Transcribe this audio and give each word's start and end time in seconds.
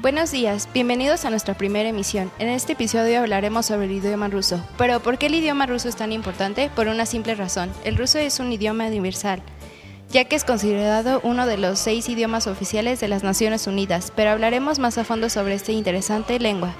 Buenos 0.00 0.30
días, 0.30 0.66
bienvenidos 0.72 1.26
a 1.26 1.30
nuestra 1.30 1.52
primera 1.52 1.90
emisión. 1.90 2.32
En 2.38 2.48
este 2.48 2.72
episodio 2.72 3.20
hablaremos 3.20 3.66
sobre 3.66 3.84
el 3.84 3.92
idioma 3.92 4.28
ruso. 4.28 4.58
Pero 4.78 5.00
¿por 5.00 5.18
qué 5.18 5.26
el 5.26 5.34
idioma 5.34 5.66
ruso 5.66 5.90
es 5.90 5.96
tan 5.96 6.10
importante? 6.10 6.70
Por 6.74 6.88
una 6.88 7.04
simple 7.04 7.34
razón. 7.34 7.70
El 7.84 7.98
ruso 7.98 8.18
es 8.18 8.40
un 8.40 8.50
idioma 8.50 8.86
universal, 8.86 9.42
ya 10.08 10.24
que 10.24 10.36
es 10.36 10.44
considerado 10.44 11.20
uno 11.22 11.44
de 11.44 11.58
los 11.58 11.78
seis 11.78 12.08
idiomas 12.08 12.46
oficiales 12.46 12.98
de 13.00 13.08
las 13.08 13.22
Naciones 13.22 13.66
Unidas, 13.66 14.10
pero 14.16 14.30
hablaremos 14.30 14.78
más 14.78 14.96
a 14.96 15.04
fondo 15.04 15.28
sobre 15.28 15.52
esta 15.52 15.72
interesante 15.72 16.40
lengua. 16.40 16.74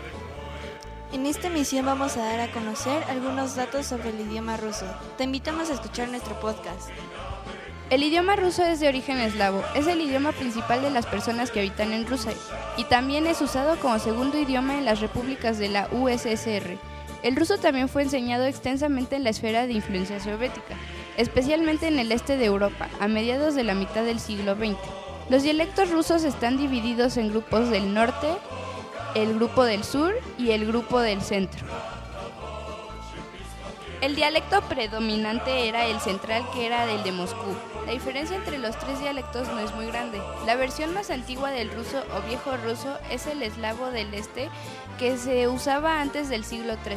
En 1.12 1.26
esta 1.26 1.48
emisión 1.48 1.84
vamos 1.84 2.16
a 2.16 2.24
dar 2.24 2.40
a 2.40 2.50
conocer 2.52 3.04
algunos 3.10 3.54
datos 3.54 3.84
sobre 3.84 4.08
el 4.08 4.20
idioma 4.20 4.56
ruso. 4.56 4.86
Te 5.18 5.24
invitamos 5.24 5.68
a 5.68 5.74
escuchar 5.74 6.08
nuestro 6.08 6.40
podcast. 6.40 6.88
El 7.90 8.04
idioma 8.04 8.36
ruso 8.36 8.62
es 8.62 8.78
de 8.78 8.86
origen 8.86 9.18
eslavo, 9.18 9.64
es 9.74 9.88
el 9.88 10.00
idioma 10.00 10.30
principal 10.30 10.80
de 10.80 10.90
las 10.90 11.06
personas 11.06 11.50
que 11.50 11.58
habitan 11.58 11.92
en 11.92 12.06
Rusia 12.06 12.30
y 12.76 12.84
también 12.84 13.26
es 13.26 13.40
usado 13.40 13.76
como 13.80 13.98
segundo 13.98 14.38
idioma 14.38 14.78
en 14.78 14.84
las 14.84 15.00
repúblicas 15.00 15.58
de 15.58 15.70
la 15.70 15.88
USSR. 15.90 16.78
El 17.24 17.34
ruso 17.34 17.58
también 17.58 17.88
fue 17.88 18.02
enseñado 18.02 18.44
extensamente 18.44 19.16
en 19.16 19.24
la 19.24 19.30
esfera 19.30 19.66
de 19.66 19.72
influencia 19.72 20.20
soviética, 20.20 20.76
especialmente 21.16 21.88
en 21.88 21.98
el 21.98 22.12
este 22.12 22.36
de 22.36 22.44
Europa, 22.44 22.88
a 23.00 23.08
mediados 23.08 23.56
de 23.56 23.64
la 23.64 23.74
mitad 23.74 24.04
del 24.04 24.20
siglo 24.20 24.54
XX. 24.54 24.78
Los 25.28 25.42
dialectos 25.42 25.90
rusos 25.90 26.22
están 26.22 26.58
divididos 26.58 27.16
en 27.16 27.30
grupos 27.30 27.70
del 27.70 27.92
norte, 27.92 28.28
el 29.16 29.34
grupo 29.34 29.64
del 29.64 29.82
sur 29.82 30.14
y 30.38 30.52
el 30.52 30.64
grupo 30.64 31.00
del 31.00 31.22
centro. 31.22 31.66
El 34.00 34.16
dialecto 34.16 34.62
predominante 34.62 35.68
era 35.68 35.84
el 35.84 36.00
central, 36.00 36.42
que 36.54 36.64
era 36.64 36.90
el 36.90 37.02
de 37.02 37.12
Moscú. 37.12 37.54
La 37.84 37.92
diferencia 37.92 38.34
entre 38.34 38.56
los 38.56 38.78
tres 38.78 38.98
dialectos 38.98 39.48
no 39.48 39.58
es 39.58 39.74
muy 39.74 39.84
grande. 39.86 40.22
La 40.46 40.56
versión 40.56 40.94
más 40.94 41.10
antigua 41.10 41.50
del 41.50 41.70
ruso 41.70 42.02
o 42.16 42.26
viejo 42.26 42.56
ruso 42.56 42.98
es 43.10 43.26
el 43.26 43.42
eslavo 43.42 43.90
del 43.90 44.14
este, 44.14 44.48
que 44.98 45.18
se 45.18 45.48
usaba 45.48 46.00
antes 46.00 46.30
del 46.30 46.44
siglo 46.44 46.76
XIII. 46.82 46.96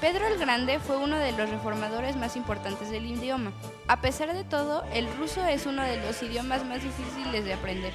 Pedro 0.00 0.26
el 0.26 0.38
Grande 0.38 0.78
fue 0.78 0.96
uno 0.96 1.18
de 1.18 1.32
los 1.32 1.50
reformadores 1.50 2.16
más 2.16 2.34
importantes 2.34 2.88
del 2.88 3.04
idioma. 3.04 3.52
A 3.86 4.00
pesar 4.00 4.32
de 4.32 4.44
todo, 4.44 4.84
el 4.94 5.06
ruso 5.16 5.44
es 5.44 5.66
uno 5.66 5.82
de 5.82 6.00
los 6.00 6.22
idiomas 6.22 6.64
más 6.64 6.82
difíciles 6.82 7.44
de 7.44 7.52
aprender. 7.52 7.92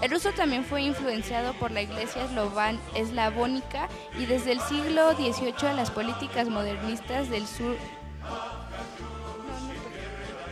El 0.00 0.10
ruso 0.12 0.32
también 0.32 0.64
fue 0.64 0.82
influenciado 0.82 1.54
por 1.54 1.72
la 1.72 1.82
iglesia 1.82 2.22
eslavónica 2.94 3.88
y 4.16 4.26
desde 4.26 4.52
el 4.52 4.60
siglo 4.60 5.12
XVIII 5.14 5.74
las 5.74 5.90
políticas 5.90 6.48
modernistas 6.48 7.28
del 7.30 7.46
sur. 7.46 7.76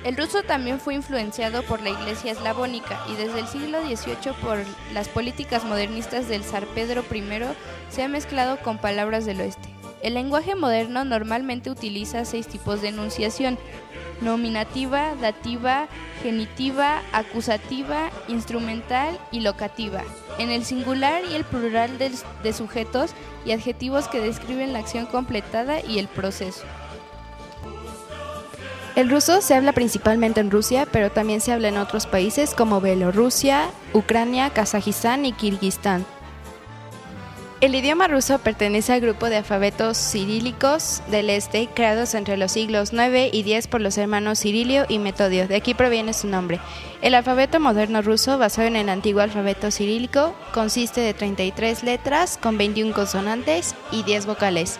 El 0.03 0.17
ruso 0.17 0.43
también 0.43 0.81
fue 0.81 0.95
influenciado 0.95 1.63
por 1.63 1.81
la 1.81 1.91
iglesia 1.91 2.33
eslavónica 2.33 3.01
y 3.09 3.17
desde 3.17 3.41
el 3.41 3.47
siglo 3.49 3.81
XVIII 3.83 4.35
por 4.41 4.59
las 4.93 5.09
políticas 5.09 5.65
modernistas 5.65 6.29
del 6.29 6.45
zar 6.45 6.65
Pedro 6.67 7.05
I 7.13 7.25
se 7.91 8.03
ha 8.03 8.09
mezclado 8.09 8.59
con 8.59 8.79
palabras 8.79 9.27
del 9.27 9.41
oeste. 9.41 9.69
El 10.03 10.15
lenguaje 10.15 10.55
moderno 10.55 11.05
normalmente 11.05 11.71
utiliza 11.71 12.25
seis 12.25 12.47
tipos 12.47 12.83
de 12.83 12.89
enunciación, 12.89 13.59
nominativa, 14.21 15.15
dativa, 15.21 15.89
genitiva, 16.23 17.03
acusativa, 17.13 18.11
instrumental 18.29 19.19
y 19.31 19.41
locativa, 19.41 20.03
en 20.39 20.51
el 20.51 20.65
singular 20.65 21.23
y 21.31 21.35
el 21.35 21.45
plural 21.45 21.99
de, 21.99 22.53
sujetos 22.53 23.13
y 23.45 23.53
adjetivos 23.53 24.09
que 24.09 24.21
describen 24.21 24.73
la 24.73 24.81
acción 24.81 25.07
completada 25.07 25.81
y 25.81 25.99
el 25.99 26.09
proceso. 26.09 26.65
El 28.95 29.11
ruso 29.11 29.43
se 29.43 29.55
habla 29.55 29.73
principalmente 29.73 30.41
en 30.41 30.51
Rusia, 30.51 30.87
pero 30.91 31.11
también 31.11 31.43
se 31.43 31.53
habla 31.53 31.69
en 31.69 31.77
otros 31.77 32.07
países 32.07 32.55
como 32.55 32.81
Bielorrusia, 32.81 33.69
Ucrania, 33.93 34.49
Kazajistán 34.51 35.27
y 35.27 35.33
Kirguistán. 35.33 36.07
El 37.63 37.75
idioma 37.75 38.07
ruso 38.07 38.39
pertenece 38.39 38.93
al 38.93 39.01
grupo 39.01 39.31
de 39.31 39.39
alfabetos 39.39 39.97
cirílicos 39.97 41.03
del 41.11 41.31
este, 41.31 41.69
creados 41.69 42.15
entre 42.15 42.37
los 42.37 42.53
siglos 42.53 42.93
9 42.93 43.31
y 43.33 43.43
10 43.45 43.69
por 43.69 43.81
los 43.81 43.97
hermanos 43.97 44.41
Cirilio 44.41 44.85
y 44.91 44.99
Metodio. 44.99 45.49
De 45.49 45.57
aquí 45.57 45.73
proviene 45.73 46.13
su 46.13 46.29
nombre. 46.29 46.61
El 47.01 47.15
alfabeto 47.15 47.59
moderno 47.59 48.03
ruso, 48.03 48.37
basado 48.37 48.69
en 48.69 48.77
el 48.77 48.91
antiguo 48.91 49.23
alfabeto 49.23 49.71
cirílico, 49.71 50.35
consiste 50.53 51.01
de 51.01 51.15
33 51.15 51.83
letras 51.83 52.37
con 52.37 52.59
21 52.59 52.93
consonantes 52.93 53.75
y 53.91 54.03
10 54.03 54.27
vocales. 54.27 54.79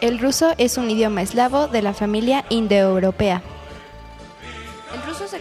El 0.00 0.20
ruso 0.20 0.54
es 0.58 0.78
un 0.78 0.88
idioma 0.88 1.22
eslavo 1.22 1.66
de 1.66 1.82
la 1.82 1.92
familia 1.92 2.44
indoeuropea. 2.50 3.42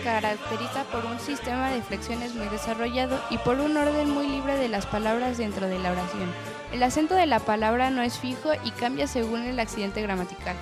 Caracteriza 0.03 0.84
por 0.91 1.06
un 1.06 1.18
sistema 1.19 1.69
de 1.69 1.81
flexiones 1.81 2.36
muy 2.36 2.47
desarrollado 2.47 3.22
y 3.30 3.38
por 3.38 3.59
un 3.62 3.78
orden 3.78 4.09
muy 4.09 4.28
libre 4.28 4.58
de 4.58 4.68
las 4.68 4.86
palabras 4.86 5.38
dentro 5.38 5.68
de 5.68 5.80
la 5.80 5.91
oración. 5.91 6.30
El 6.74 6.84
acento 6.84 7.16
de 7.16 7.25
la 7.25 7.40
palabra 7.40 7.90
no 7.90 8.02
es 8.02 8.19
fijo 8.19 8.50
y 8.66 8.72
cambia 8.72 9.08
según 9.08 9.44
el 9.44 9.59
accidente 9.59 10.02
gramatical, 10.02 10.58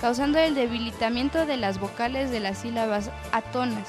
causando 0.00 0.38
el 0.38 0.54
debilitamiento 0.54 1.46
de 1.46 1.56
las 1.56 1.80
vocales 1.80 2.30
de 2.30 2.40
las 2.40 2.58
sílabas 2.58 3.10
atonas, 3.32 3.88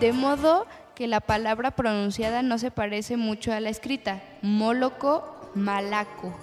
de 0.00 0.14
modo 0.14 0.66
que 0.94 1.06
la 1.06 1.20
palabra 1.20 1.72
pronunciada 1.72 2.42
no 2.42 2.56
se 2.56 2.70
parece 2.70 3.18
mucho 3.18 3.52
a 3.52 3.60
la 3.60 3.68
escrita, 3.68 4.22
moloco, 4.40 5.50
malaco. 5.54 6.34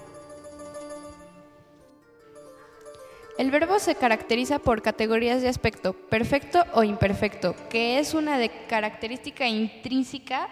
El 3.38 3.52
verbo 3.52 3.78
se 3.78 3.94
caracteriza 3.94 4.58
por 4.58 4.82
categorías 4.82 5.42
de 5.42 5.48
aspecto, 5.48 5.92
perfecto 5.92 6.64
o 6.74 6.82
imperfecto, 6.82 7.54
que 7.70 8.00
es 8.00 8.14
una 8.14 8.36
característica 8.68 9.46
intrínseca 9.46 10.48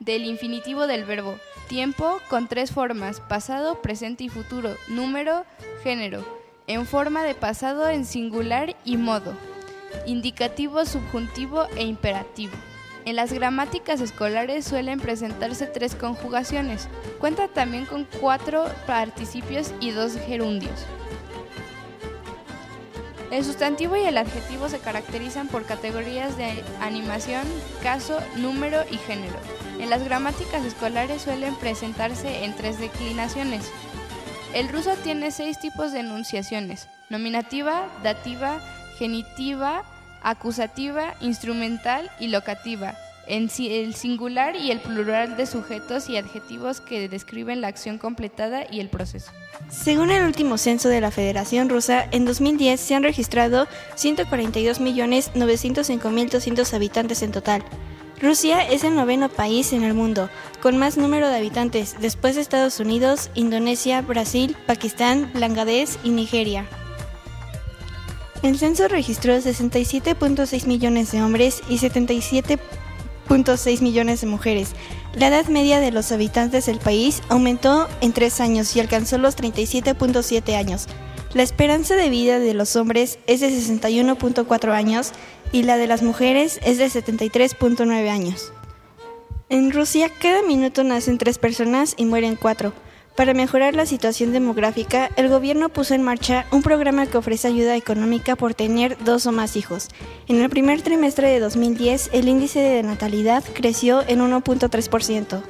del 0.00 0.24
infinitivo 0.24 0.88
del 0.88 1.04
verbo. 1.04 1.38
Tiempo 1.68 2.18
con 2.28 2.48
tres 2.48 2.72
formas, 2.72 3.20
pasado, 3.20 3.80
presente 3.82 4.24
y 4.24 4.28
futuro, 4.30 4.74
número, 4.88 5.44
género, 5.84 6.26
en 6.66 6.86
forma 6.86 7.22
de 7.22 7.36
pasado 7.36 7.88
en 7.88 8.04
singular 8.04 8.74
y 8.84 8.96
modo, 8.96 9.36
indicativo, 10.04 10.84
subjuntivo 10.86 11.68
e 11.76 11.84
imperativo. 11.84 12.54
En 13.04 13.14
las 13.14 13.32
gramáticas 13.32 14.00
escolares 14.00 14.64
suelen 14.64 14.98
presentarse 14.98 15.66
tres 15.66 15.94
conjugaciones. 15.94 16.88
Cuenta 17.20 17.46
también 17.46 17.86
con 17.86 18.08
cuatro 18.20 18.64
participios 18.88 19.72
y 19.78 19.92
dos 19.92 20.16
gerundios. 20.26 20.84
El 23.34 23.44
sustantivo 23.44 23.96
y 23.96 24.04
el 24.04 24.16
adjetivo 24.16 24.68
se 24.68 24.78
caracterizan 24.78 25.48
por 25.48 25.66
categorías 25.66 26.36
de 26.36 26.62
animación, 26.80 27.42
caso, 27.82 28.20
número 28.36 28.84
y 28.88 28.96
género. 28.96 29.34
En 29.80 29.90
las 29.90 30.04
gramáticas 30.04 30.64
escolares 30.64 31.22
suelen 31.22 31.56
presentarse 31.56 32.44
en 32.44 32.54
tres 32.54 32.78
declinaciones. 32.78 33.68
El 34.54 34.68
ruso 34.68 34.92
tiene 35.02 35.32
seis 35.32 35.58
tipos 35.58 35.90
de 35.90 35.98
enunciaciones, 35.98 36.86
nominativa, 37.10 37.88
dativa, 38.04 38.60
genitiva, 38.98 39.82
acusativa, 40.22 41.16
instrumental 41.20 42.12
y 42.20 42.28
locativa, 42.28 42.94
en 43.26 43.50
el 43.58 43.94
singular 43.94 44.56
y 44.56 44.70
el 44.70 44.80
plural 44.80 45.36
de 45.36 45.44
sujetos 45.46 46.08
y 46.08 46.16
adjetivos 46.16 46.80
que 46.80 47.08
describen 47.08 47.60
la 47.60 47.68
acción 47.68 47.98
completada 47.98 48.64
y 48.70 48.80
el 48.80 48.88
proceso. 48.88 49.30
Según 49.68 50.10
el 50.10 50.24
último 50.24 50.56
censo 50.58 50.88
de 50.88 51.00
la 51.00 51.10
Federación 51.10 51.68
Rusa, 51.68 52.06
en 52.10 52.24
2010 52.24 52.80
se 52.80 52.94
han 52.94 53.02
registrado 53.02 53.66
142.905.200 53.96 56.74
habitantes 56.74 57.22
en 57.22 57.32
total. 57.32 57.64
Rusia 58.20 58.64
es 58.66 58.84
el 58.84 58.94
noveno 58.94 59.28
país 59.28 59.72
en 59.72 59.82
el 59.82 59.92
mundo 59.92 60.30
con 60.62 60.78
más 60.78 60.96
número 60.96 61.28
de 61.28 61.34
habitantes 61.36 61.96
después 62.00 62.36
de 62.36 62.40
Estados 62.40 62.80
Unidos, 62.80 63.30
Indonesia, 63.34 64.00
Brasil, 64.02 64.56
Pakistán, 64.66 65.30
Bangladesh 65.34 65.98
y 66.04 66.10
Nigeria. 66.10 66.64
El 68.42 68.58
censo 68.58 68.88
registró 68.88 69.34
67.6 69.34 70.66
millones 70.66 71.12
de 71.12 71.22
hombres 71.22 71.62
y 71.68 71.78
77 71.78 72.58
.6 73.28 73.80
millones 73.80 74.20
de 74.20 74.26
mujeres. 74.26 74.72
La 75.14 75.28
edad 75.28 75.46
media 75.46 75.80
de 75.80 75.90
los 75.90 76.12
habitantes 76.12 76.66
del 76.66 76.78
país 76.78 77.22
aumentó 77.28 77.88
en 78.00 78.12
tres 78.12 78.40
años 78.40 78.74
y 78.76 78.80
alcanzó 78.80 79.18
los 79.18 79.36
37.7 79.36 80.56
años. 80.56 80.86
La 81.34 81.42
esperanza 81.42 81.96
de 81.96 82.10
vida 82.10 82.38
de 82.38 82.54
los 82.54 82.76
hombres 82.76 83.18
es 83.26 83.40
de 83.40 83.48
61.4 83.48 84.72
años 84.72 85.12
y 85.52 85.64
la 85.64 85.76
de 85.76 85.86
las 85.86 86.02
mujeres 86.02 86.60
es 86.64 86.78
de 86.78 86.86
73.9 86.86 88.08
años. 88.08 88.52
En 89.48 89.72
Rusia, 89.72 90.08
cada 90.08 90.42
minuto 90.42 90.84
nacen 90.84 91.18
tres 91.18 91.38
personas 91.38 91.94
y 91.96 92.06
mueren 92.06 92.36
cuatro. 92.36 92.72
Para 93.16 93.32
mejorar 93.32 93.74
la 93.76 93.86
situación 93.86 94.32
demográfica, 94.32 95.08
el 95.14 95.28
gobierno 95.28 95.68
puso 95.68 95.94
en 95.94 96.02
marcha 96.02 96.46
un 96.50 96.62
programa 96.62 97.06
que 97.06 97.16
ofrece 97.16 97.46
ayuda 97.46 97.76
económica 97.76 98.34
por 98.34 98.54
tener 98.54 98.98
dos 99.04 99.26
o 99.26 99.32
más 99.32 99.54
hijos. 99.54 99.86
En 100.26 100.40
el 100.40 100.50
primer 100.50 100.82
trimestre 100.82 101.28
de 101.28 101.38
2010, 101.38 102.10
el 102.12 102.26
índice 102.26 102.58
de 102.58 102.82
natalidad 102.82 103.44
creció 103.54 104.02
en 104.08 104.18
1.3%, 104.18 105.42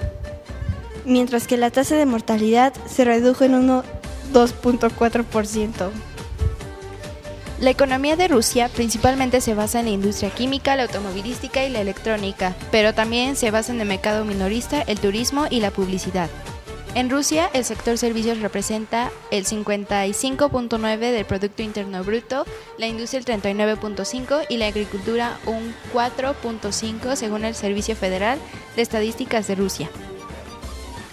mientras 1.06 1.46
que 1.46 1.56
la 1.56 1.70
tasa 1.70 1.96
de 1.96 2.05
mortalidad 2.05 2.75
se 2.87 3.06
redujo 3.06 3.44
en 3.44 3.55
2.4%. 3.55 5.90
La 7.60 7.70
economía 7.70 8.17
de 8.17 8.28
Rusia 8.28 8.69
principalmente 8.69 9.40
se 9.40 9.55
basa 9.55 9.81
en 9.81 9.87
la 9.87 9.93
industria 9.93 10.28
química, 10.28 10.76
la 10.76 10.82
automovilística 10.82 11.64
y 11.64 11.70
la 11.70 11.81
electrónica, 11.81 12.55
pero 12.70 12.93
también 12.93 13.37
se 13.37 13.50
basa 13.50 13.72
en 13.72 13.81
el 13.81 13.88
mercado 13.88 14.26
minorista, 14.26 14.82
el 14.82 15.00
turismo 15.00 15.46
y 15.49 15.60
la 15.60 15.70
publicidad. 15.70 16.28
En 16.94 17.11
Rusia, 17.11 17.50
el 17.52 17.64
sector 17.64 17.99
servicios 17.99 18.38
representa 18.38 19.11
el 19.32 19.44
55.9 19.44 20.96
del 20.99 21.25
Producto 21.25 21.62
Interno 21.64 22.05
Bruto, 22.05 22.44
la 22.79 22.87
industria 22.87 23.19
el 23.19 23.43
39.5 23.43 24.46
y 24.49 24.58
la 24.58 24.69
agricultura 24.69 25.37
un 25.46 25.75
4.5 25.93 27.17
según 27.17 27.44
el 27.44 27.56
Servicio 27.56 27.96
Federal 27.96 28.38
de 28.76 28.82
Estadísticas 28.82 29.49
de 29.49 29.56
Rusia. 29.56 29.91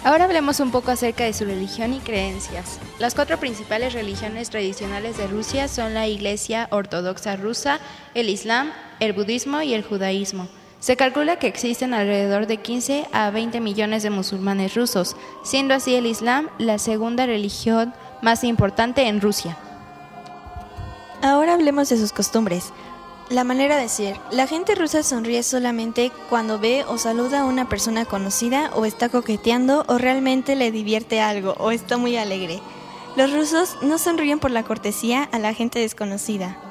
Ahora 0.03 0.25
hablemos 0.25 0.59
un 0.59 0.69
poco 0.69 0.91
acerca 0.91 1.23
de 1.23 1.33
su 1.33 1.45
religión 1.45 1.95
y 1.95 1.99
creencias. 1.99 2.79
Las 2.99 3.15
cuatro 3.15 3.39
principales 3.39 3.93
religiones 3.93 4.51
tradicionales 4.51 5.17
de 5.17 5.25
Rusia 5.25 5.67
son 5.67 5.95
la 5.95 6.07
Iglesia 6.07 6.67
Ortodoxa 6.69 7.37
rusa, 7.37 7.79
el 8.13 8.29
Islam, 8.29 8.71
el 8.99 9.13
budismo 9.13 9.63
y 9.63 9.73
el 9.73 9.83
judaísmo. 9.83 10.47
Se 10.81 10.97
calcula 10.97 11.37
que 11.37 11.45
existen 11.45 11.93
alrededor 11.93 12.47
de 12.47 12.57
15 12.57 13.05
a 13.11 13.29
20 13.29 13.61
millones 13.61 14.01
de 14.01 14.09
musulmanes 14.09 14.73
rusos, 14.73 15.15
siendo 15.43 15.75
así 15.75 15.93
el 15.93 16.07
Islam 16.07 16.49
la 16.57 16.79
segunda 16.79 17.27
religión 17.27 17.93
más 18.23 18.43
importante 18.43 19.07
en 19.07 19.21
Rusia. 19.21 19.59
Ahora 21.21 21.53
hablemos 21.53 21.89
de 21.89 21.97
sus 21.97 22.11
costumbres. 22.11 22.73
La 23.29 23.43
manera 23.43 23.77
de 23.77 23.89
ser. 23.89 24.17
La 24.31 24.47
gente 24.47 24.73
rusa 24.73 25.03
sonríe 25.03 25.43
solamente 25.43 26.11
cuando 26.31 26.57
ve 26.57 26.83
o 26.87 26.97
saluda 26.97 27.41
a 27.41 27.45
una 27.45 27.69
persona 27.69 28.05
conocida 28.05 28.71
o 28.73 28.83
está 28.83 29.07
coqueteando 29.07 29.85
o 29.87 29.99
realmente 29.99 30.55
le 30.55 30.71
divierte 30.71 31.21
algo 31.21 31.53
o 31.59 31.69
está 31.69 31.97
muy 31.97 32.17
alegre. 32.17 32.59
Los 33.15 33.31
rusos 33.31 33.77
no 33.83 33.99
sonríen 33.99 34.39
por 34.39 34.49
la 34.49 34.63
cortesía 34.63 35.29
a 35.31 35.37
la 35.37 35.53
gente 35.53 35.77
desconocida. 35.77 36.70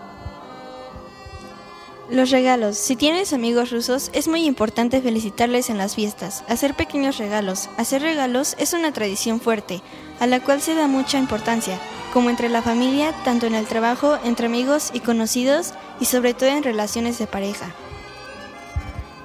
Los 2.10 2.30
regalos. 2.30 2.76
Si 2.76 2.96
tienes 2.96 3.32
amigos 3.32 3.70
rusos, 3.70 4.10
es 4.12 4.26
muy 4.26 4.44
importante 4.44 5.00
felicitarles 5.00 5.70
en 5.70 5.78
las 5.78 5.94
fiestas, 5.94 6.42
hacer 6.48 6.74
pequeños 6.74 7.18
regalos. 7.18 7.70
Hacer 7.76 8.02
regalos 8.02 8.56
es 8.58 8.72
una 8.72 8.92
tradición 8.92 9.40
fuerte, 9.40 9.80
a 10.18 10.26
la 10.26 10.40
cual 10.40 10.60
se 10.60 10.74
da 10.74 10.88
mucha 10.88 11.20
importancia, 11.20 11.78
como 12.12 12.28
entre 12.28 12.48
la 12.48 12.62
familia, 12.62 13.14
tanto 13.24 13.46
en 13.46 13.54
el 13.54 13.66
trabajo, 13.66 14.18
entre 14.24 14.46
amigos 14.46 14.90
y 14.92 14.98
conocidos, 14.98 15.72
y 16.00 16.06
sobre 16.06 16.34
todo 16.34 16.48
en 16.48 16.64
relaciones 16.64 17.16
de 17.20 17.28
pareja. 17.28 17.72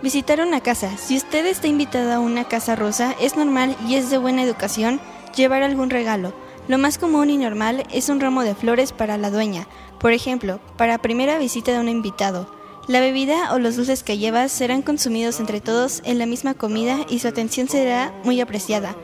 Visitar 0.04 0.40
una 0.40 0.62
casa. 0.62 0.96
Si 0.96 1.18
usted 1.18 1.44
está 1.48 1.66
invitado 1.66 2.14
a 2.14 2.20
una 2.20 2.44
casa 2.44 2.76
rusa, 2.76 3.16
es 3.20 3.36
normal 3.36 3.76
y 3.88 3.96
es 3.96 4.12
de 4.12 4.20
buena 4.20 4.44
educación 4.44 5.02
llevar 5.36 5.64
algún 5.64 5.90
regalo. 5.90 6.36
Lo 6.68 6.78
más 6.78 7.00
común 7.00 7.32
y 7.32 7.38
normal 7.38 7.84
es 7.92 8.10
un 8.10 8.20
ramo 8.20 8.44
de 8.44 8.54
flores 8.54 8.92
para 8.92 9.18
la 9.18 9.32
dueña, 9.32 9.68
por 10.00 10.12
ejemplo, 10.12 10.60
para 10.78 11.00
primera 11.00 11.40
visita 11.40 11.72
de 11.72 11.80
un 11.80 11.90
invitado. 11.90 12.55
La 12.88 13.00
bebida 13.00 13.52
o 13.52 13.58
los 13.58 13.78
dulces 13.78 14.04
que 14.04 14.20
llevas 14.20 14.52
serán 14.52 14.84
consumidos 14.84 15.40
entre 15.40 15.60
todos 15.60 16.04
en 16.06 16.20
la 16.20 16.28
misma 16.28 16.54
comida 16.54 17.00
y 17.10 17.18
su 17.18 17.28
atención 17.28 17.68
será 17.68 18.14
muy 18.24 18.40
apreciada. 18.42 18.96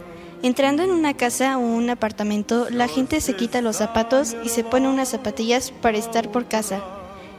Entrando 0.44 0.84
en 0.84 0.92
una 0.92 1.16
casa 1.16 1.58
o 1.58 1.62
un 1.62 1.90
apartamento, 1.90 2.68
la 2.70 2.88
gente 2.88 3.22
se 3.22 3.36
quita 3.36 3.62
los 3.62 3.78
zapatos 3.78 4.36
y 4.44 4.50
se 4.50 4.64
pone 4.64 4.88
unas 4.88 5.10
zapatillas 5.10 5.72
para 5.72 5.98
estar 5.98 6.32
por 6.32 6.48
casa. 6.48 6.84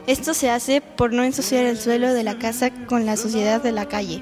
Esto 0.05 0.33
se 0.33 0.49
hace 0.49 0.81
por 0.81 1.13
no 1.13 1.23
ensuciar 1.23 1.63
el 1.63 1.79
suelo 1.79 2.13
de 2.13 2.23
la 2.23 2.37
casa 2.37 2.71
con 2.87 3.05
la 3.05 3.15
suciedad 3.15 3.63
de 3.63 3.71
la 3.71 3.87
calle. 3.87 4.21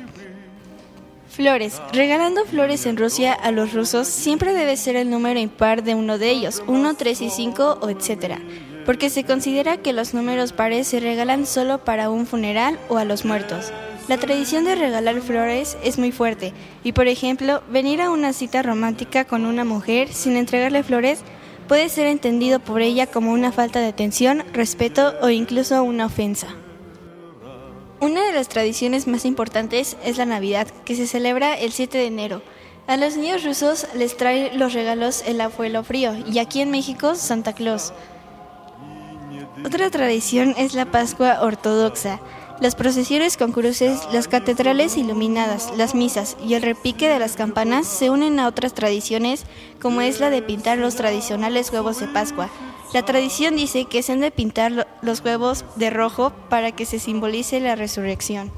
Flores. 1.28 1.82
Regalando 1.92 2.46
flores 2.46 2.86
en 2.86 2.98
Rusia 2.98 3.34
a 3.34 3.52
los 3.52 3.74
rusos 3.74 4.08
siempre 4.08 4.54
debe 4.54 4.78
ser 4.78 4.96
el 4.96 5.10
número 5.10 5.40
impar 5.40 5.82
de 5.82 5.96
uno 5.96 6.20
de 6.20 6.30
ellos, 6.30 6.62
1, 6.68 6.94
3 6.94 7.22
y 7.22 7.30
5 7.32 7.80
o 7.82 7.90
etcétera 7.90 8.38
porque 8.86 9.10
se 9.10 9.24
considera 9.24 9.78
que 9.78 9.94
los 9.94 10.14
números 10.14 10.54
pares 10.54 10.88
se 10.88 11.00
regalan 11.00 11.46
solo 11.46 11.84
para 11.84 12.10
un 12.10 12.26
funeral 12.26 12.80
o 12.90 12.98
a 12.98 13.06
los 13.06 13.26
muertos. 13.26 13.72
La 14.08 14.18
tradición 14.18 14.66
de 14.66 14.76
regalar 14.76 15.22
flores 15.22 15.78
es 15.84 15.98
muy 15.98 16.12
fuerte 16.12 16.54
y, 16.84 16.92
por 16.92 17.08
ejemplo, 17.08 17.62
venir 17.70 18.02
a 18.02 18.10
una 18.10 18.34
cita 18.34 18.62
romántica 18.62 19.26
con 19.26 19.46
una 19.46 19.64
mujer 19.64 20.12
sin 20.12 20.36
entregarle 20.36 20.84
flores 20.84 21.24
puede 21.68 21.88
ser 21.88 22.08
entendido 22.08 22.60
por 22.60 22.82
ella 22.82 23.08
como 23.08 23.32
una 23.32 23.52
falta 23.52 23.80
de 23.80 23.88
atención, 23.88 24.44
respeto 24.54 25.14
o 25.22 25.30
incluso 25.30 25.82
una 25.84 26.08
ofensa. 26.08 26.48
Una 28.02 28.26
de 28.26 28.34
las 28.34 28.50
tradiciones 28.50 29.08
más 29.08 29.26
importantes 29.26 29.96
es 30.04 30.18
la 30.18 30.26
Navidad, 30.26 30.68
que 30.86 30.96
se 30.96 31.06
celebra 31.06 31.58
el 31.58 31.72
7 31.72 32.00
de 32.00 32.08
enero. 32.08 32.42
A 32.88 32.98
los 32.98 33.16
niños 33.16 33.44
rusos 33.44 33.86
les 33.96 34.18
trae 34.18 34.58
los 34.58 34.74
regalos 34.74 35.24
el 35.26 35.40
abuelo 35.40 35.84
frío 35.84 36.16
y 36.30 36.40
aquí 36.40 36.62
en 36.62 36.72
México 36.72 37.16
Santa 37.16 37.54
Claus. 37.54 37.94
Otra 39.66 39.92
tradición 39.92 40.56
es 40.58 40.74
la 40.74 40.86
Pascua 40.86 41.40
ortodoxa. 41.42 42.20
Las 42.60 42.76
procesiones 42.76 43.38
con 43.38 43.52
cruces, 43.52 44.02
las 44.12 44.28
catedrales 44.28 44.98
iluminadas, 44.98 45.72
las 45.78 45.94
misas 45.94 46.36
y 46.44 46.56
el 46.56 46.64
repique 46.64 47.08
de 47.08 47.20
las 47.20 47.36
campanas 47.36 47.88
se 47.88 48.10
unen 48.10 48.40
a 48.40 48.48
otras 48.48 48.74
tradiciones 48.74 49.46
como 49.82 50.02
es 50.02 50.20
la 50.20 50.30
de 50.30 50.42
pintar 50.42 50.78
los 50.78 50.96
tradicionales 50.96 51.72
huevos 51.72 52.00
de 52.00 52.08
Pascua. 52.08 52.50
La 52.94 53.04
tradición 53.04 53.56
dice 53.56 53.86
que 53.86 54.04
se 54.04 54.14
han 54.14 54.20
de 54.20 54.32
pintar 54.32 54.88
los 55.02 55.22
huevos 55.22 55.64
de 55.76 55.90
rojo 55.90 56.32
para 56.50 56.72
que 56.72 56.86
se 56.86 57.00
simbolice 57.00 57.60
la 57.60 57.76
resurrección. 57.76 58.52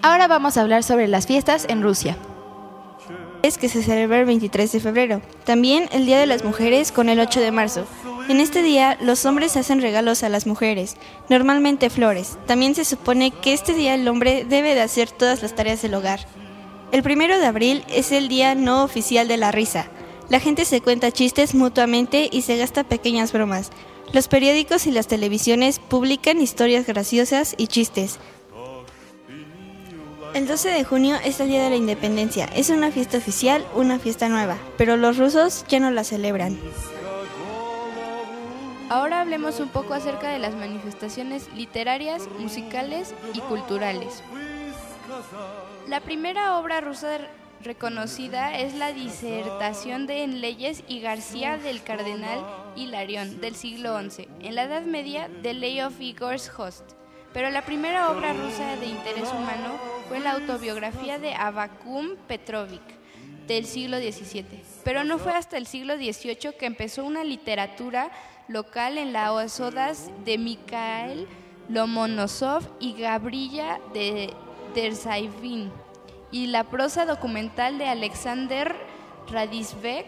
Ahora 0.00 0.28
vamos 0.28 0.56
a 0.56 0.62
hablar 0.62 0.82
sobre 0.82 1.08
las 1.08 1.26
fiestas 1.26 1.66
en 1.68 1.82
Rusia. 1.82 2.16
Es 3.42 3.58
que 3.58 3.68
se 3.68 3.82
celebra 3.82 4.20
el 4.20 4.24
23 4.24 4.72
de 4.72 4.80
febrero. 4.80 5.22
También 5.44 5.88
el 5.92 6.06
Día 6.06 6.18
de 6.18 6.26
las 6.26 6.42
Mujeres 6.42 6.90
con 6.90 7.08
el 7.08 7.20
8 7.20 7.40
de 7.40 7.52
marzo. 7.52 7.86
En 8.28 8.40
este 8.40 8.62
día 8.62 8.96
los 9.00 9.24
hombres 9.26 9.56
hacen 9.56 9.80
regalos 9.80 10.22
a 10.22 10.28
las 10.28 10.46
mujeres, 10.46 10.96
normalmente 11.28 11.90
flores. 11.90 12.38
También 12.46 12.74
se 12.74 12.84
supone 12.84 13.30
que 13.30 13.52
este 13.52 13.74
día 13.74 13.94
el 13.94 14.06
hombre 14.06 14.44
debe 14.48 14.74
de 14.74 14.80
hacer 14.80 15.10
todas 15.10 15.42
las 15.42 15.54
tareas 15.54 15.82
del 15.82 15.94
hogar. 15.94 16.20
El 16.92 17.02
primero 17.02 17.38
de 17.38 17.46
abril 17.46 17.84
es 17.88 18.12
el 18.12 18.28
día 18.28 18.54
no 18.54 18.84
oficial 18.84 19.26
de 19.28 19.36
la 19.36 19.50
risa. 19.50 19.86
La 20.28 20.40
gente 20.40 20.64
se 20.64 20.80
cuenta 20.80 21.10
chistes 21.10 21.54
mutuamente 21.54 22.28
y 22.30 22.42
se 22.42 22.56
gasta 22.56 22.84
pequeñas 22.84 23.32
bromas. 23.32 23.70
Los 24.12 24.28
periódicos 24.28 24.86
y 24.86 24.92
las 24.92 25.08
televisiones 25.08 25.78
publican 25.78 26.40
historias 26.40 26.86
graciosas 26.86 27.54
y 27.56 27.66
chistes. 27.66 28.18
El 30.34 30.46
12 30.46 30.70
de 30.70 30.84
junio 30.84 31.16
es 31.24 31.40
el 31.40 31.48
Día 31.48 31.62
de 31.62 31.70
la 31.70 31.76
Independencia. 31.76 32.46
Es 32.54 32.70
una 32.70 32.90
fiesta 32.90 33.18
oficial, 33.18 33.66
una 33.74 33.98
fiesta 33.98 34.28
nueva, 34.28 34.56
pero 34.78 34.96
los 34.96 35.18
rusos 35.18 35.64
ya 35.68 35.80
no 35.80 35.90
la 35.90 36.04
celebran. 36.04 36.58
Ahora 38.92 39.22
hablemos 39.22 39.58
un 39.58 39.70
poco 39.70 39.94
acerca 39.94 40.28
de 40.28 40.38
las 40.38 40.54
manifestaciones 40.54 41.50
literarias, 41.54 42.28
musicales 42.38 43.14
y 43.32 43.40
culturales. 43.40 44.22
La 45.88 46.00
primera 46.00 46.58
obra 46.58 46.82
rusa 46.82 47.16
reconocida 47.62 48.58
es 48.58 48.74
la 48.74 48.92
disertación 48.92 50.06
de 50.06 50.24
en 50.24 50.42
leyes 50.42 50.84
y 50.88 51.00
García 51.00 51.56
del 51.56 51.82
cardenal 51.82 52.44
Hilarión 52.76 53.40
del 53.40 53.54
siglo 53.54 53.98
XI, 53.98 54.28
en 54.40 54.56
la 54.56 54.64
Edad 54.64 54.82
Media 54.82 55.26
de 55.42 55.54
Ley 55.54 55.80
of 55.80 55.98
Igor's 55.98 56.52
Host. 56.54 56.84
Pero 57.32 57.48
la 57.48 57.62
primera 57.62 58.10
obra 58.10 58.34
rusa 58.34 58.76
de 58.76 58.88
interés 58.88 59.30
humano 59.30 59.70
fue 60.08 60.20
la 60.20 60.32
autobiografía 60.32 61.18
de 61.18 61.32
Abakum 61.32 62.16
Petrovic 62.28 62.82
del 63.46 63.64
siglo 63.64 63.96
XVII. 63.96 64.44
Pero 64.84 65.04
no 65.04 65.18
fue 65.18 65.32
hasta 65.32 65.56
el 65.56 65.66
siglo 65.66 65.96
XVIII 65.96 66.52
que 66.58 66.66
empezó 66.66 67.04
una 67.04 67.24
literatura 67.24 68.10
local 68.48 68.98
en 68.98 69.12
las 69.12 69.60
odas 69.60 70.10
de 70.24 70.38
Mikhail 70.38 71.28
Lomonosov 71.68 72.64
y 72.80 72.94
Gabriela 72.94 73.80
de 73.94 74.34
Terzaivin 74.74 75.70
y 76.30 76.46
la 76.46 76.64
prosa 76.64 77.06
documental 77.06 77.78
de 77.78 77.88
Alexander 77.88 78.74
Radisbek 79.30 80.06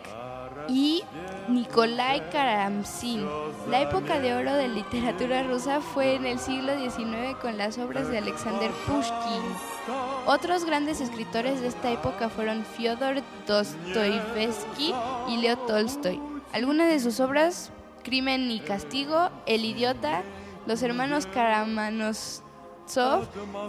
y 0.68 1.02
Nikolai 1.48 2.30
Karamzin. 2.30 3.26
La 3.68 3.82
época 3.82 4.18
de 4.18 4.34
oro 4.34 4.54
de 4.54 4.68
literatura 4.68 5.42
rusa 5.42 5.80
fue 5.80 6.14
en 6.14 6.26
el 6.26 6.38
siglo 6.38 6.72
XIX 6.78 7.36
con 7.40 7.58
las 7.58 7.78
obras 7.78 8.08
de 8.08 8.18
Alexander 8.18 8.70
Pushkin. 8.86 9.42
Otros 10.26 10.64
grandes 10.64 11.00
escritores 11.00 11.60
de 11.60 11.68
esta 11.68 11.90
época 11.90 12.28
fueron 12.28 12.64
Fyodor 12.64 13.22
Dostoyevsky 13.46 14.94
y 15.28 15.36
Leo 15.36 15.58
Tolstoy. 15.58 16.20
Algunas 16.52 16.88
de 16.88 17.00
sus 17.00 17.20
obras 17.20 17.70
Crimen 18.04 18.50
y 18.50 18.60
Castigo, 18.60 19.30
El 19.46 19.64
Idiota, 19.64 20.22
Los 20.66 20.82
Hermanos 20.82 21.26
Karamazov, 21.26 22.14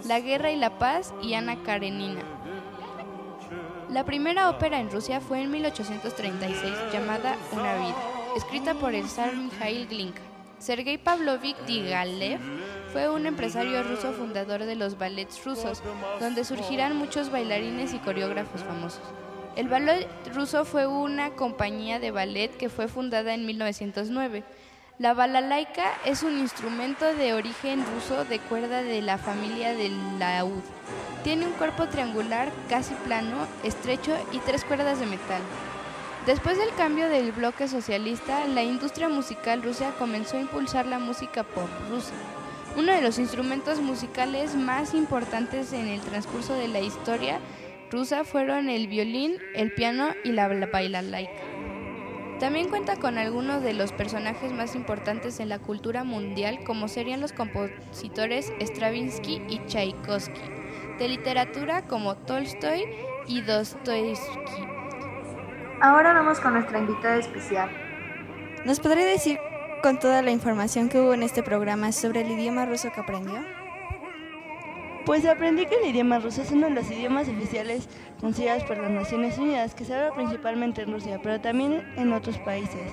La 0.04 0.20
Guerra 0.20 0.52
y 0.52 0.56
la 0.56 0.78
Paz 0.78 1.12
y 1.22 1.34
Ana 1.34 1.62
Karenina. 1.64 2.22
La 3.90 4.04
primera 4.04 4.50
ópera 4.50 4.78
en 4.78 4.90
Rusia 4.90 5.20
fue 5.20 5.40
en 5.40 5.50
1836 5.50 6.72
llamada 6.92 7.36
Una 7.52 7.74
vida, 7.74 7.96
escrita 8.36 8.74
por 8.74 8.94
el 8.94 9.08
zar 9.08 9.34
Mikhail 9.34 9.88
Glinka. 9.88 10.22
Sergei 10.58 10.98
Pavlovich 10.98 11.56
Digalev 11.66 12.40
fue 12.92 13.08
un 13.08 13.26
empresario 13.26 13.82
ruso 13.82 14.12
fundador 14.12 14.64
de 14.64 14.74
los 14.74 14.96
ballets 14.98 15.44
rusos, 15.44 15.82
donde 16.18 16.44
surgirán 16.44 16.96
muchos 16.96 17.30
bailarines 17.30 17.92
y 17.92 17.98
coreógrafos 17.98 18.62
famosos. 18.62 19.02
El 19.56 19.68
ballet 19.68 20.06
ruso 20.34 20.66
fue 20.66 20.86
una 20.86 21.30
compañía 21.30 21.98
de 21.98 22.10
ballet 22.10 22.54
que 22.54 22.68
fue 22.68 22.88
fundada 22.88 23.32
en 23.32 23.46
1909. 23.46 24.44
La 24.98 25.14
balalaika 25.14 25.94
es 26.04 26.22
un 26.22 26.38
instrumento 26.38 27.06
de 27.14 27.32
origen 27.32 27.82
ruso 27.94 28.26
de 28.26 28.38
cuerda 28.38 28.82
de 28.82 29.00
la 29.00 29.16
familia 29.16 29.72
del 29.72 30.18
laúd. 30.18 30.60
Tiene 31.24 31.46
un 31.46 31.54
cuerpo 31.54 31.88
triangular 31.88 32.52
casi 32.68 32.92
plano, 33.06 33.46
estrecho 33.64 34.14
y 34.30 34.40
tres 34.40 34.62
cuerdas 34.62 35.00
de 35.00 35.06
metal. 35.06 35.40
Después 36.26 36.58
del 36.58 36.74
cambio 36.74 37.08
del 37.08 37.32
bloque 37.32 37.66
socialista, 37.66 38.46
la 38.48 38.62
industria 38.62 39.08
musical 39.08 39.62
rusa 39.62 39.92
comenzó 39.98 40.36
a 40.36 40.40
impulsar 40.40 40.84
la 40.84 40.98
música 40.98 41.44
pop 41.44 41.70
rusa. 41.88 42.12
Uno 42.76 42.92
de 42.92 43.00
los 43.00 43.18
instrumentos 43.18 43.80
musicales 43.80 44.54
más 44.54 44.92
importantes 44.92 45.72
en 45.72 45.88
el 45.88 46.02
transcurso 46.02 46.52
de 46.52 46.68
la 46.68 46.80
historia 46.80 47.40
rusa 47.90 48.24
fueron 48.24 48.68
el 48.68 48.88
violín, 48.88 49.38
el 49.54 49.72
piano 49.72 50.08
y 50.24 50.32
la 50.32 50.48
balalaika. 50.48 51.42
También 52.40 52.68
cuenta 52.68 52.96
con 52.96 53.16
algunos 53.16 53.62
de 53.62 53.72
los 53.72 53.92
personajes 53.92 54.52
más 54.52 54.74
importantes 54.74 55.40
en 55.40 55.48
la 55.48 55.58
cultura 55.58 56.04
mundial, 56.04 56.58
como 56.66 56.86
serían 56.86 57.20
los 57.20 57.32
compositores 57.32 58.52
Stravinsky 58.60 59.42
y 59.48 59.58
Tchaikovsky, 59.66 60.40
de 60.98 61.08
literatura 61.08 61.82
como 61.82 62.14
Tolstoy 62.14 62.84
y 63.26 63.40
Dostoevsky. 63.40 64.66
Ahora 65.80 66.12
vamos 66.12 66.38
con 66.40 66.54
nuestra 66.54 66.78
invitada 66.78 67.16
especial. 67.16 67.70
¿Nos 68.66 68.80
podría 68.80 69.06
decir 69.06 69.38
con 69.82 69.98
toda 69.98 70.20
la 70.20 70.30
información 70.30 70.88
que 70.88 71.00
hubo 71.00 71.14
en 71.14 71.22
este 71.22 71.42
programa 71.42 71.92
sobre 71.92 72.20
el 72.20 72.30
idioma 72.30 72.66
ruso 72.66 72.92
que 72.92 73.00
aprendió? 73.00 73.65
Pues 75.06 75.24
aprendí 75.24 75.66
que 75.66 75.76
el 75.76 75.86
idioma 75.86 76.18
ruso 76.18 76.42
es 76.42 76.50
uno 76.50 76.66
de 76.66 76.74
los 76.74 76.90
idiomas 76.90 77.28
oficiales 77.28 77.88
considerados 78.20 78.64
por 78.64 78.76
las 78.76 78.90
Naciones 78.90 79.38
Unidas, 79.38 79.72
que 79.72 79.84
se 79.84 79.94
habla 79.94 80.12
principalmente 80.12 80.82
en 80.82 80.92
Rusia, 80.92 81.20
pero 81.22 81.40
también 81.40 81.94
en 81.96 82.12
otros 82.12 82.38
países. 82.38 82.92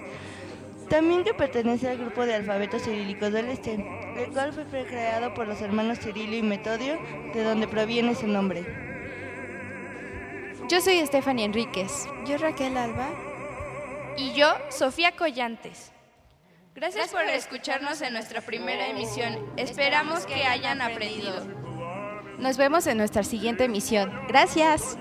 También 0.89 1.23
que 1.23 1.33
pertenece 1.33 1.89
al 1.89 1.97
grupo 1.97 2.23
de 2.27 2.35
alfabetos 2.35 2.83
cirílicos 2.83 3.33
del 3.33 3.47
Este, 3.49 3.73
el 4.15 4.31
cual 4.31 4.53
fue 4.53 4.85
creado 4.85 5.33
por 5.33 5.47
los 5.47 5.59
hermanos 5.59 5.99
Cirilo 6.01 6.35
y 6.35 6.43
Metodio, 6.43 6.99
de 7.33 7.43
donde 7.43 7.67
proviene 7.67 8.13
su 8.13 8.27
nombre. 8.27 8.63
Yo 10.69 10.81
soy 10.81 11.03
Stephanie 11.07 11.45
Enríquez. 11.45 12.07
Yo 12.27 12.37
Raquel 12.37 12.77
Alba. 12.77 13.09
Y 14.17 14.33
yo 14.33 14.53
Sofía 14.69 15.13
Collantes. 15.13 15.91
Gracias, 16.75 17.09
por 17.09 17.23
escucharnos 17.23 18.03
en 18.03 18.13
nuestra 18.13 18.41
primera 18.41 18.87
emisión. 18.87 19.51
Esperamos 19.57 20.27
que 20.27 20.45
hayan 20.45 20.79
aprendido. 20.79 21.62
Nos 22.39 22.57
vemos 22.57 22.87
en 22.87 22.97
nuestra 22.97 23.23
siguiente 23.23 23.65
emisión. 23.65 24.11
Gracias. 24.27 24.97